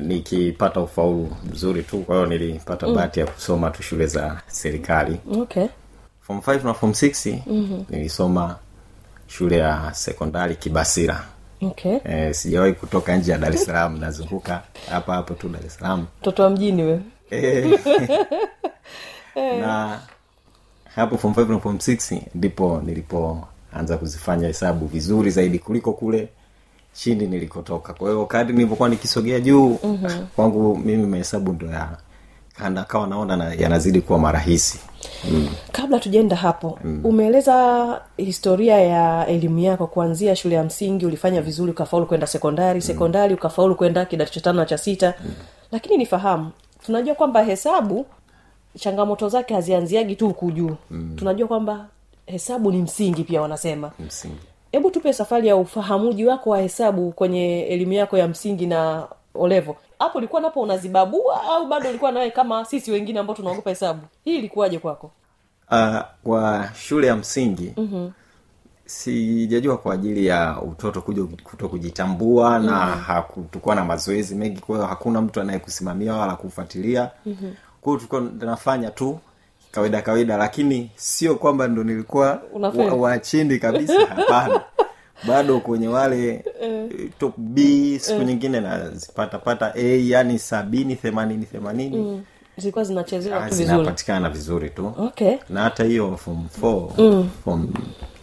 nikipata 0.00 0.80
ufaulu 0.80 1.36
mzuri 1.52 1.82
tu 1.82 1.98
kwa 1.98 2.14
hiyo 2.16 2.26
nilipata 2.26 2.88
mm. 2.88 2.94
bahati 2.94 3.20
ya 3.20 3.26
kusoma 3.26 3.70
tu 3.70 3.82
shule 3.82 4.06
za 4.06 4.40
serikali 4.46 5.20
okay 5.40 5.66
form 6.20 6.38
5 6.38 6.64
na 6.64 6.74
form 6.74 6.92
6 6.92 7.38
mm-hmm. 7.46 7.84
nilisoma 7.90 8.56
shule 9.26 9.56
ya 9.58 9.90
sekondari 9.94 10.56
kibasira 10.56 11.24
okay 11.62 11.98
e, 12.04 12.34
sijawahi 12.34 12.72
kutoka 12.72 13.16
nje 13.16 13.32
ya 13.32 13.38
dar 13.38 13.54
es 13.54 13.64
salaam 13.64 13.98
nazunguka 14.00 14.62
hapa 14.90 15.14
hapo 15.14 15.34
tu 15.34 15.48
dar 15.48 15.66
es 15.66 15.74
salaam 15.74 16.06
mtoto 16.20 16.42
wa 16.42 16.50
mjini 16.50 16.82
we 16.82 16.92
e, 16.92 17.00
na 19.60 20.00
hapo 20.94 21.18
form 21.18 21.34
five 21.34 21.50
na 21.50 21.58
form 21.58 21.80
six 21.80 22.14
ndipo 22.34 22.82
nilipoanza 22.84 23.98
kuzifanya 23.98 24.46
hesabu 24.46 24.86
vizuri 24.86 25.30
zaidi 25.30 25.58
kuliko 25.58 25.92
kule 25.92 26.28
chini 26.92 27.26
nilikotoka 27.26 27.92
kwa 27.92 28.10
hiyo 28.10 28.26
kadi 28.26 28.52
nilivyokuwa 28.52 28.88
nikisogea 28.88 29.40
juu 29.40 29.78
mm-hmm. 29.84 30.26
kwangu 30.36 30.76
mimi 30.76 31.06
mahesabu 31.06 31.52
ndo 31.52 31.66
ya 31.66 31.96
kawa 32.88 33.06
naona 33.06 33.36
na, 33.36 33.54
yanazidi 33.54 34.00
kuwa 34.00 34.18
marahisi 34.18 34.78
mm. 35.30 35.48
kabla 35.72 35.98
tujaenda 35.98 36.36
hapo 36.36 36.78
mm. 36.84 37.00
umeeleza 37.04 38.00
historia 38.16 38.80
ya 38.80 39.26
elimu 39.26 39.58
yako 39.58 39.86
kuanzia 39.86 40.36
shule 40.36 40.54
ya 40.54 40.64
msingi 40.64 41.06
ulifanya 41.06 41.42
vizuri 41.42 41.72
ukafaulu 41.72 42.06
kwenda 42.06 42.26
sekondari 42.26 42.82
sekondari 42.82 43.28
mm. 43.28 43.34
ukafaulu 43.38 43.74
kwenda 43.74 44.04
kidato 44.04 44.32
cha 44.32 44.40
tano 44.40 44.60
na 44.60 44.66
cha 44.66 44.78
sita 44.78 45.14
mm. 45.24 45.32
lakini 45.72 45.96
nifahamu 45.96 46.50
tunajua 46.86 47.14
kwamba 47.14 47.42
hesabu 47.42 48.06
changamoto 48.78 49.28
zake 49.28 49.54
hazianziagi 49.54 50.16
tu 50.16 50.26
huku 50.26 50.50
juu. 50.52 50.76
Mm. 50.90 51.16
tunajua 51.18 51.48
kwamba 51.48 51.86
hesabu 52.26 52.70
ni 52.72 52.82
msingi 52.82 53.24
pia 53.24 53.42
wanasema. 53.42 53.90
Hebu 54.72 54.90
tupe 54.90 55.12
safari 55.12 55.48
ya 55.48 55.56
ufahamuji 55.56 56.26
wako 56.26 56.50
wa 56.50 56.58
hesabu 56.60 57.12
kwenye 57.12 57.60
elimu 57.60 57.92
yako 57.92 58.18
ya 58.18 58.28
msingi 58.28 58.66
na 58.66 59.08
olevo 59.34 59.76
hapo 59.98 60.18
ulikuwa 60.18 60.42
napo 60.42 60.60
unazibabua 60.60 61.42
au 61.42 61.66
bado 61.66 61.88
ulikuwa 61.88 62.12
nawe 62.12 62.30
kama 62.30 62.64
sisi 62.64 62.90
wengine 62.90 63.18
ambao 63.18 63.36
tunaogopa 63.36 63.70
hesabu? 63.70 64.00
Hii 64.24 64.36
ilikuwaje 64.38 64.78
kwako? 64.78 65.10
Uh, 65.70 65.96
kwa 66.24 66.68
shule 66.74 67.06
ya 67.06 67.16
msingi 67.16 67.72
mm-hmm. 67.76 68.12
Sijajua 68.88 69.78
kwa 69.78 69.94
ajili 69.94 70.26
ya 70.26 70.62
utoto 70.62 71.00
kuja 71.00 71.24
kuto 71.24 71.68
kujitambua 71.68 72.50
mm-hmm. 72.50 72.66
na 72.66 72.78
hakutukuwa 72.86 73.74
na 73.74 73.84
mazoezi 73.84 74.34
mengi 74.34 74.60
kwa 74.60 74.76
hiyo 74.76 74.88
hakuna 74.88 75.22
mtu 75.22 75.40
anayekusimamia 75.40 76.14
wala 76.14 76.36
kufuatilia. 76.36 77.10
Mm-hmm. 77.26 77.54
kwa 77.80 77.92
hiyo 77.92 77.96
tulikuwa 77.96 78.46
nafanya 78.46 78.90
tu 78.90 79.18
kawaida 79.70 80.02
kawaida 80.02 80.36
lakini 80.36 80.90
sio 80.96 81.34
kwamba 81.34 81.68
ndo 81.68 81.84
nilikuwa 81.84 82.42
wa, 82.52 82.94
wa 82.94 83.18
chini 83.18 83.58
kabisa 83.58 84.06
hapana. 84.06 84.60
Bado 85.28 85.60
kwenye 85.60 85.88
wale 85.88 86.44
top 87.18 87.34
b 87.36 87.98
siku 87.98 88.22
nyingine 88.22 88.60
nazipatapata 88.60 89.72
a 89.74 90.08
yani 90.08 90.38
sabini 90.38 90.96
themanini 90.96 91.46
themanini. 91.46 91.96
Mm. 91.96 92.22
zilikuwa 92.56 92.84
zinachezewa 92.84 93.38
tu 93.40 93.44
vizuri. 93.48 93.66
zinapatikana 93.66 94.30
vizuri 94.30 94.70
tu. 94.70 94.92
Okay. 94.98 95.36
Na 95.48 95.62
hata 95.62 95.84
hiyo 95.84 96.16
form 96.16 96.48
four 96.48 96.90
mm. 96.98 97.30
form 97.44 97.68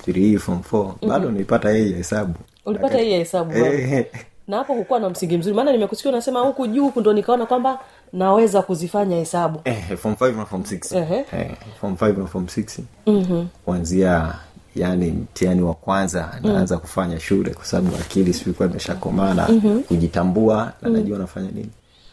three 0.05 0.37
form 0.37 0.61
four. 0.63 0.95
Mm. 1.01 1.09
bado 1.09 1.31
nilipata 1.31 1.71
hii 1.71 1.91
ya 1.91 1.97
hesabu. 1.97 2.33
Ulipata 2.65 2.97
hii 2.97 3.11
ya 3.11 3.17
hesabu. 3.17 3.53
Eh, 3.57 4.05
na 4.47 4.57
hapo 4.57 4.73
kukuwa 4.75 4.99
na 4.99 5.09
msingi 5.09 5.37
mzuri. 5.37 5.55
Maana 5.55 5.71
nimekusikia 5.71 6.11
unasema 6.11 6.39
huku 6.39 6.67
juu 6.67 6.83
huku 6.83 7.01
ndo 7.01 7.13
nikaona 7.13 7.45
kwamba 7.45 7.79
naweza 8.13 8.61
kuzifanya 8.61 9.15
hesabu. 9.15 9.61
Eh, 9.63 9.97
form 9.97 10.13
5 10.15 10.37
na 10.37 10.45
form 10.45 10.61
6 10.63 10.97
Ehe. 10.97 11.25
eh, 11.33 11.51
form 11.81 11.93
5 11.95 12.17
na 12.17 12.25
form 12.27 12.45
6 12.45 13.45
kuanzia 13.65 14.33
yani 14.75 15.11
mtihani 15.11 15.61
wa 15.61 15.73
kwanza 15.73 16.39
naanza 16.43 16.77
kufanya 16.77 17.19
shule 17.19 17.49
kwa 17.49 17.65
sababu 17.65 17.95
akili 17.95 18.33
sikuwa 18.33 18.69
imeshakomana. 18.69 19.49
Kujitambua 19.87 20.73
na 20.81 20.89
najua 20.89 21.17
nafanya 21.19 21.51
nini. 21.51 21.69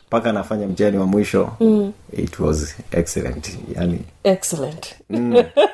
Mpaka 0.06 0.32
nafanya 0.32 0.66
mtihani 0.66 0.98
wa 0.98 1.06
mwisho. 1.06 1.50
It 2.12 2.38
was 2.38 2.74
excellent. 2.90 3.58
Yani 3.76 3.98
excellent. 4.24 4.86
Sasa 5.10 5.44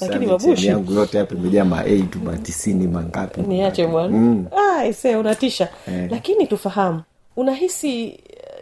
Lakini 0.00 0.26
Mabushi- 0.26 0.66
yangu 0.66 0.92
yote 0.92 1.18
hapa 1.18 1.34
imejaa 1.34 1.64
ma 1.64 1.84
tu 2.10 2.18
ma 2.24 2.36
tisini 2.36 2.86
mangapi 2.86 3.40
niache 3.40 3.86
bwana. 3.86 4.08
Mm. 4.08 4.46
ah, 4.56 5.18
unatisha. 5.18 5.68
Eh. 5.88 6.08
lakini 6.10 6.46
tufahamu. 6.46 7.02
Unahisi 7.36 8.04
eh, 8.08 8.16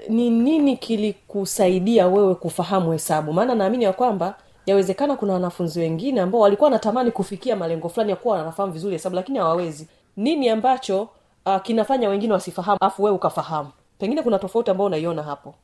ni 0.09 0.31
nini 0.31 0.77
kilikusaidia 0.77 2.07
wewe 2.09 2.35
kufahamu 2.35 2.93
hesabu? 2.93 3.33
Maana 3.33 3.55
naamini 3.55 3.85
ya 3.85 3.93
kwamba 3.93 4.35
yawezekana 4.67 5.17
kuna 5.17 5.33
wanafunzi 5.33 5.81
wengine 5.81 6.21
ambao 6.21 6.41
walikuwa 6.41 6.67
wanatamani 6.71 7.11
kufikia 7.11 7.57
malengo 7.57 7.89
fulani 7.89 8.11
ya 8.11 8.17
kuwa 8.17 8.39
wanafahamu 8.39 8.73
vizuri 8.73 8.93
hesabu 8.93 9.17
lakini 9.17 9.39
hawawezi. 9.39 9.89
Nini 10.17 10.49
ambacho 10.49 11.09
uh, 11.47 11.61
kinafanya 11.63 12.09
wengine 12.09 12.33
wasifahamu 12.33 12.79
afu 12.81 13.03
wewe 13.03 13.17
ukafahamu? 13.17 13.69
Pengine 13.99 14.23
kuna 14.23 14.39
tofauti 14.39 14.71
ambao 14.71 14.87
unaiona 14.87 15.23
hapo. 15.23 15.55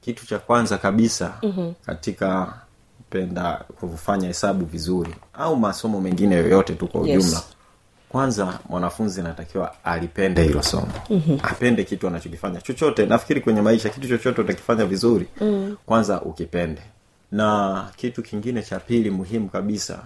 Kitu 0.00 0.26
cha 0.26 0.38
kwanza 0.38 0.78
kabisa 0.78 1.34
mm-hmm. 1.42 1.74
katika 1.86 2.54
penda 3.10 3.64
kufanya 3.80 4.26
hesabu 4.28 4.64
vizuri 4.64 5.14
au 5.34 5.56
masomo 5.56 6.00
mengine 6.00 6.34
yoyote 6.34 6.74
tu 6.74 6.88
kwa 6.88 7.08
Yes. 7.08 7.18
ujumla 7.24 7.42
kwanza 8.08 8.58
mwanafunzi 8.68 9.20
anatakiwa 9.20 9.84
alipende 9.84 10.42
hilo 10.42 10.62
somo 10.62 10.88
mm-hmm. 11.10 11.38
apende 11.42 11.84
kitu 11.84 12.06
anachokifanya 12.08 12.60
chochote 12.60 13.06
nafikiri 13.06 13.40
kwenye 13.40 13.62
maisha 13.62 13.88
kitu 13.88 14.08
chochote 14.08 14.40
utakifanya 14.40 14.84
vizuri 14.86 15.26
mm. 15.40 15.76
kwanza 15.86 16.20
ukipende 16.22 16.82
na 17.32 17.88
kitu 17.96 18.22
kingine 18.22 18.62
cha 18.62 18.80
pili 18.80 19.10
muhimu 19.10 19.48
kabisa 19.48 19.98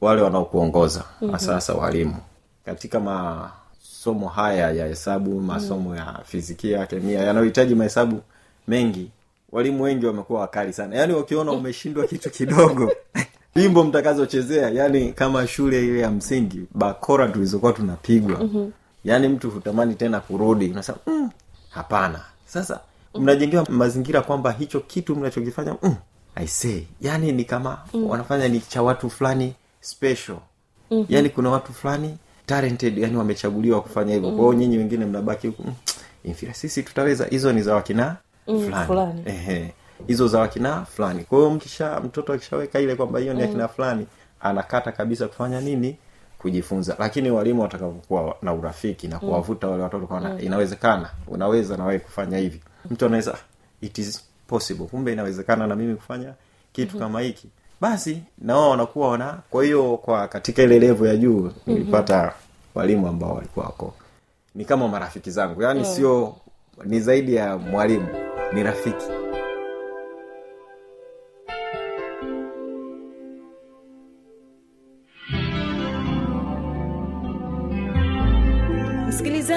wale 0.00 0.22
wanaokuongoza 0.22 1.04
mm-hmm. 1.20 1.38
sasa 1.38 1.74
walimu 1.74 2.16
katika 2.64 3.00
masomo 3.00 4.28
haya 4.28 4.70
ya 4.70 4.86
hesabu 4.86 5.40
masomo 5.40 5.90
mm. 5.90 5.96
ya 5.96 6.20
fizikia 6.24 6.86
kemia 6.86 7.20
yanayohitaji 7.20 7.74
mahesabu 7.74 8.20
mengi 8.68 9.10
walimu 9.52 9.82
wengi 9.82 10.06
wamekuwa 10.06 10.40
wakali 10.40 10.72
sana 10.72 10.96
yaani 10.96 11.12
wakiona 11.12 11.52
umeshindwa 11.52 12.06
kitu 12.06 12.30
kidogo 12.30 12.92
wimbo 13.56 13.84
mtakazochezea 13.84 14.70
yani 14.70 15.12
kama 15.12 15.46
shule 15.46 15.84
ile 15.86 16.00
ya 16.00 16.10
msingi 16.10 16.60
bakora 16.74 17.28
tulizokuwa 17.28 17.72
tunapigwa 17.72 18.38
mm-hmm. 18.38 18.72
yaani 19.04 19.28
mtu 19.28 19.50
hutamani 19.50 19.94
tena 19.94 20.20
kurudi 20.20 20.70
unasema 20.70 20.98
mm, 21.06 21.30
hapana 21.70 22.20
sasa 22.46 22.80
mnajengewa 23.14 23.66
mazingira 23.70 24.22
kwamba 24.22 24.52
hicho 24.52 24.80
kitu 24.80 25.16
mnachokifanya 25.16 25.74
mm, 25.82 25.94
aisee 26.34 26.82
yani 27.00 27.32
ni 27.32 27.44
kama 27.44 27.78
mm. 27.94 28.10
wanafanya 28.10 28.48
ni 28.48 28.60
cha 28.60 28.82
watu 28.82 29.10
fulani 29.10 29.54
special 29.80 30.36
mm-hmm. 30.90 31.06
yani 31.08 31.28
kuna 31.30 31.50
watu 31.50 31.72
fulani 31.72 32.18
talented 32.46 32.98
yani 32.98 33.16
wamechaguliwa 33.16 33.80
kufanya 33.82 34.14
hivyo 34.14 34.30
mm. 34.30 34.36
kwao 34.36 34.54
nyinyi 34.54 34.78
wengine 34.78 35.04
mnabaki 35.06 35.46
huku 35.46 35.62
mm, 35.62 35.74
infira 36.24 36.54
sisi 36.54 36.82
tutaweza 36.82 37.26
hizo 37.26 37.52
ni 37.52 37.62
za 37.62 37.74
wakina 37.74 38.16
fulani, 38.46 38.86
fulani. 38.86 39.22
Ehe. 39.26 39.72
hizo 40.06 40.28
za 40.28 40.38
wakina 40.40 40.84
fulani. 40.84 41.24
Kwa 41.24 41.38
hiyo 41.38 41.50
mkisha 41.50 42.00
mtoto 42.00 42.32
akishaweka 42.32 42.80
ile 42.80 42.94
kwamba 42.96 43.18
hiyo 43.18 43.34
ni 43.34 43.42
akina 43.42 43.68
fulani 43.68 44.06
anakata 44.40 44.92
kabisa 44.92 45.28
kufanya 45.28 45.60
nini? 45.60 45.96
Kujifunza. 46.38 46.96
Lakini 46.98 47.30
walimu 47.30 47.62
watakapokuwa 47.62 48.36
na 48.42 48.54
urafiki 48.54 49.08
na 49.08 49.18
kuwavuta 49.18 49.68
wale 49.68 49.82
watoto 49.82 50.06
kwa 50.06 50.40
inawezekana 50.40 51.10
unaweza 51.28 51.76
na 51.76 51.84
wewe 51.84 51.98
kufanya 51.98 52.38
hivi. 52.38 52.60
Mtu 52.90 53.06
anaweza 53.06 53.34
"Ah, 53.34 53.38
it 53.80 53.98
is 53.98 54.24
possible. 54.46 54.86
Kumbe 54.86 55.12
inawezekana 55.12 55.66
na 55.66 55.76
mimi 55.76 55.94
kufanya 55.94 56.34
kitu 56.72 56.98
kama 56.98 57.20
hiki. 57.20 57.48
Basi 57.80 58.22
na 58.38 58.56
wao 58.56 58.70
wanakuwa 58.70 59.08
wana 59.10 59.38
kwa 59.50 59.64
hiyo 59.64 59.96
kwa 59.96 60.28
katika 60.28 60.62
ile 60.62 60.78
levo 60.78 61.06
ya 61.06 61.16
juu 61.16 61.52
nilipata 61.66 62.32
walimu 62.74 63.08
ambao 63.08 63.34
walikuwa 63.34 63.66
wako. 63.66 63.94
Ni 64.54 64.64
kama 64.64 64.88
marafiki 64.88 65.30
zangu. 65.30 65.62
Yaani 65.62 65.84
sio 65.84 66.36
ni 66.84 67.00
zaidi 67.00 67.34
ya 67.34 67.58
mwalimu 67.58 68.08
ni 68.52 68.62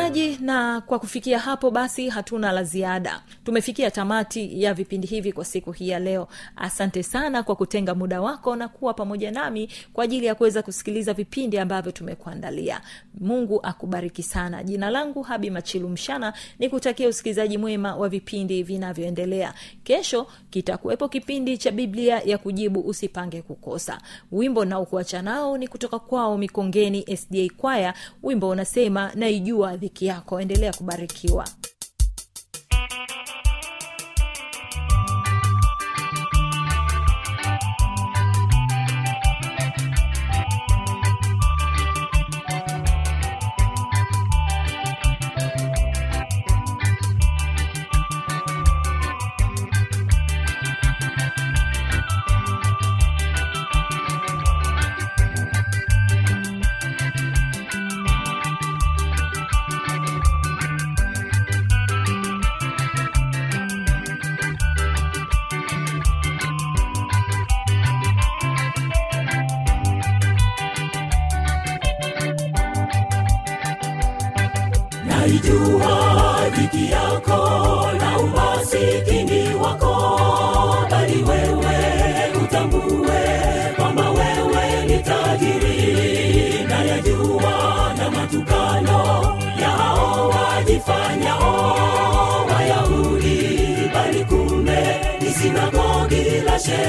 msikilizaji 0.09 0.45
na 0.45 0.81
kwa 0.81 0.99
kufikia 0.99 1.39
hapo 1.39 1.71
basi 1.71 2.09
hatuna 2.09 2.51
la 2.51 2.63
ziada. 2.63 3.21
Tumefikia 3.43 3.91
tamati 3.91 4.63
ya 4.63 4.73
vipindi 4.73 5.07
hivi 5.07 5.31
kwa 5.33 5.45
siku 5.45 5.71
hii 5.71 5.89
ya 5.89 5.99
leo. 5.99 6.27
Asante 6.55 7.03
sana 7.03 7.43
kwa 7.43 7.55
kutenga 7.55 7.95
muda 7.95 8.21
wako 8.21 8.55
na 8.55 8.67
kuwa 8.67 8.93
pamoja 8.93 9.31
nami 9.31 9.69
kwa 9.93 10.03
ajili 10.03 10.25
ya 10.25 10.35
kuweza 10.35 10.61
kusikiliza 10.61 11.13
vipindi 11.13 11.57
ambavyo 11.59 11.91
tumekuandalia. 11.91 12.81
Mungu 13.19 13.59
akubariki 13.63 14.23
sana. 14.23 14.63
Jina 14.63 14.89
langu 14.89 15.21
habi 15.21 15.49
machilu 15.49 15.89
mshana 15.89 16.33
ni 16.59 16.69
kutakia 16.69 17.07
usikilizaji 17.07 17.57
mwema 17.57 17.95
wa 17.95 18.09
vipindi 18.09 18.63
vinavyoendelea. 18.63 19.53
Kesho 19.83 20.27
kitakuwepo 20.49 21.09
kipindi 21.09 21.57
cha 21.57 21.71
biblia 21.71 22.21
ya 22.25 22.37
kujibu 22.37 22.79
usipange 22.79 23.41
kukosa. 23.41 24.01
Wimbo 24.31 24.65
naokuacha 24.65 25.21
nao 25.21 25.57
ni 25.57 25.67
kutoka 25.67 25.99
kwao 25.99 26.37
mikongeni 26.37 27.17
sda 27.17 27.47
kwaya 27.57 27.93
wimbo 28.23 28.49
unasema 28.49 29.11
naijua 29.15 29.77
dhiki 29.77 29.98
yako. 30.01 30.41
Endelea 30.41 30.73
kubarikiwa 30.73 31.47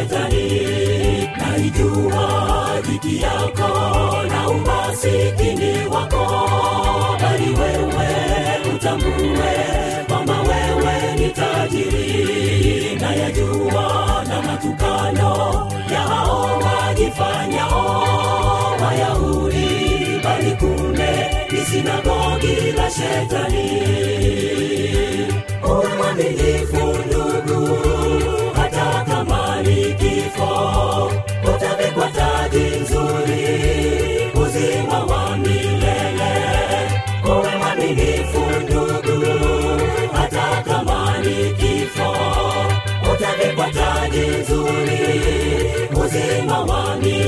shetani 0.00 1.28
naijua 1.38 2.80
dhiki 2.86 3.22
yako 3.22 3.68
na 4.28 4.48
umasikini 4.48 5.86
wako. 5.90 6.26
Bali 7.22 7.50
wewe 7.60 8.08
utambue 8.74 9.52
kwamba 10.08 10.40
wewe 10.40 11.14
ni 11.18 11.28
tajiri 11.30 12.96
na 13.00 13.14
yajua 13.14 14.24
na 14.28 14.42
matukano 14.42 15.68
yao 15.92 16.60
wajifanyao 16.64 18.76
wayahudi. 18.84 19.70
Bali 20.24 20.50
kumbe 20.56 21.36
ni 21.52 21.58
sinagogi 21.60 22.72
la 22.76 22.90
shetani. 22.90 23.70
Uwe 25.64 25.86
mwaminifu 25.96 26.96
ndugu 27.06 27.78
kifo 30.40 31.12
utavikwa 31.54 32.06
taji 32.10 32.58
nzuri 32.58 33.46
uzima 34.44 34.98
wa 35.04 35.36
milele. 35.36 36.32
Kowe 37.22 37.56
mwaminifu 37.58 38.40
ndugu 38.62 39.26
hata 40.12 40.62
kama 40.64 41.14
kifo 41.56 42.16
utavikwa 43.14 43.66
taji 43.70 44.20
nzuri 44.20 45.00
uzima 46.04 46.60
wa 46.60 46.96
milele 46.96 47.19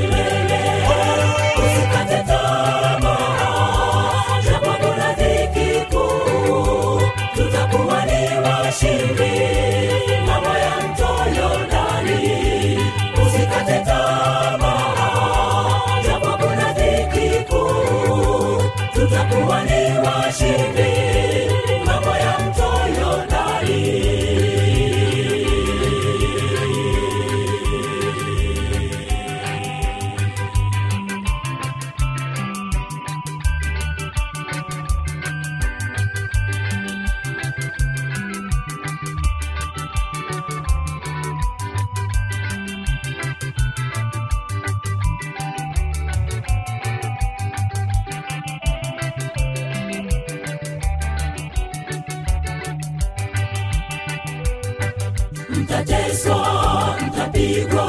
mtateswa 55.62 56.96
mtapigwa 57.06 57.86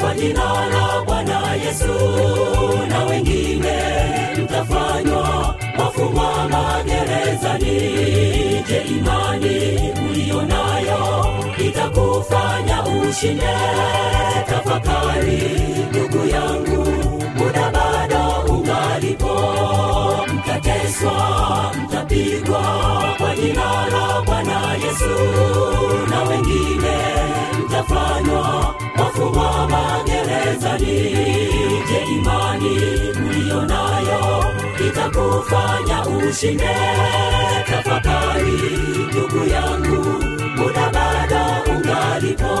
kwa 0.00 0.14
jina 0.14 0.44
la 0.68 1.02
bwana 1.06 1.54
yesu. 1.54 1.92
Na 2.88 3.04
wengine 3.04 3.76
mtafanywa 4.42 5.54
wafungwa 5.78 6.48
magerezani. 6.48 7.80
Je 8.68 8.82
imani 8.98 9.92
uliyo 10.10 10.42
nayo 10.42 11.26
itakufanya 11.58 12.82
ushinde? 12.86 13.56
Tafakari 14.48 15.42
ndugu 15.90 16.28
yangu 16.28 16.86
muda 17.36 17.70
bado 17.70 18.52
ungalipo 18.52 19.34
mtateswa 20.34 21.72
mtapigwa 21.84 22.62
kwa 23.18 23.36
jina 23.36 23.86
la 23.86 24.22
bwana 24.26 24.74
yesu. 24.74 25.18
Na 26.10 26.22
wengine 26.22 26.98
mtafanywa 27.82 28.74
wafungwa 28.98 29.68
magerezani 29.68 30.86
je 31.88 32.04
imani 32.16 32.78
uliyo 33.26 33.62
nayo 33.66 34.44
itakufanya 34.88 36.06
ushinde? 36.06 36.76
Tafakari 37.66 38.78
ndugu 39.08 39.44
yangu 39.50 40.04
muda 40.56 40.90
bado 40.90 41.72
ungalipo 41.72 42.54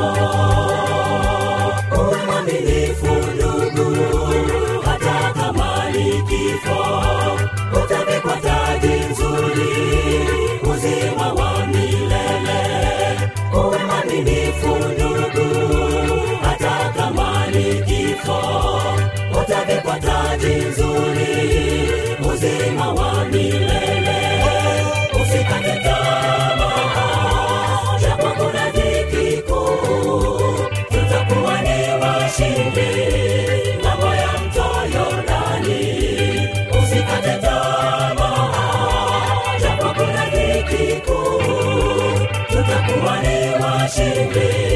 ni 43.88 43.94
washindi 43.94 44.67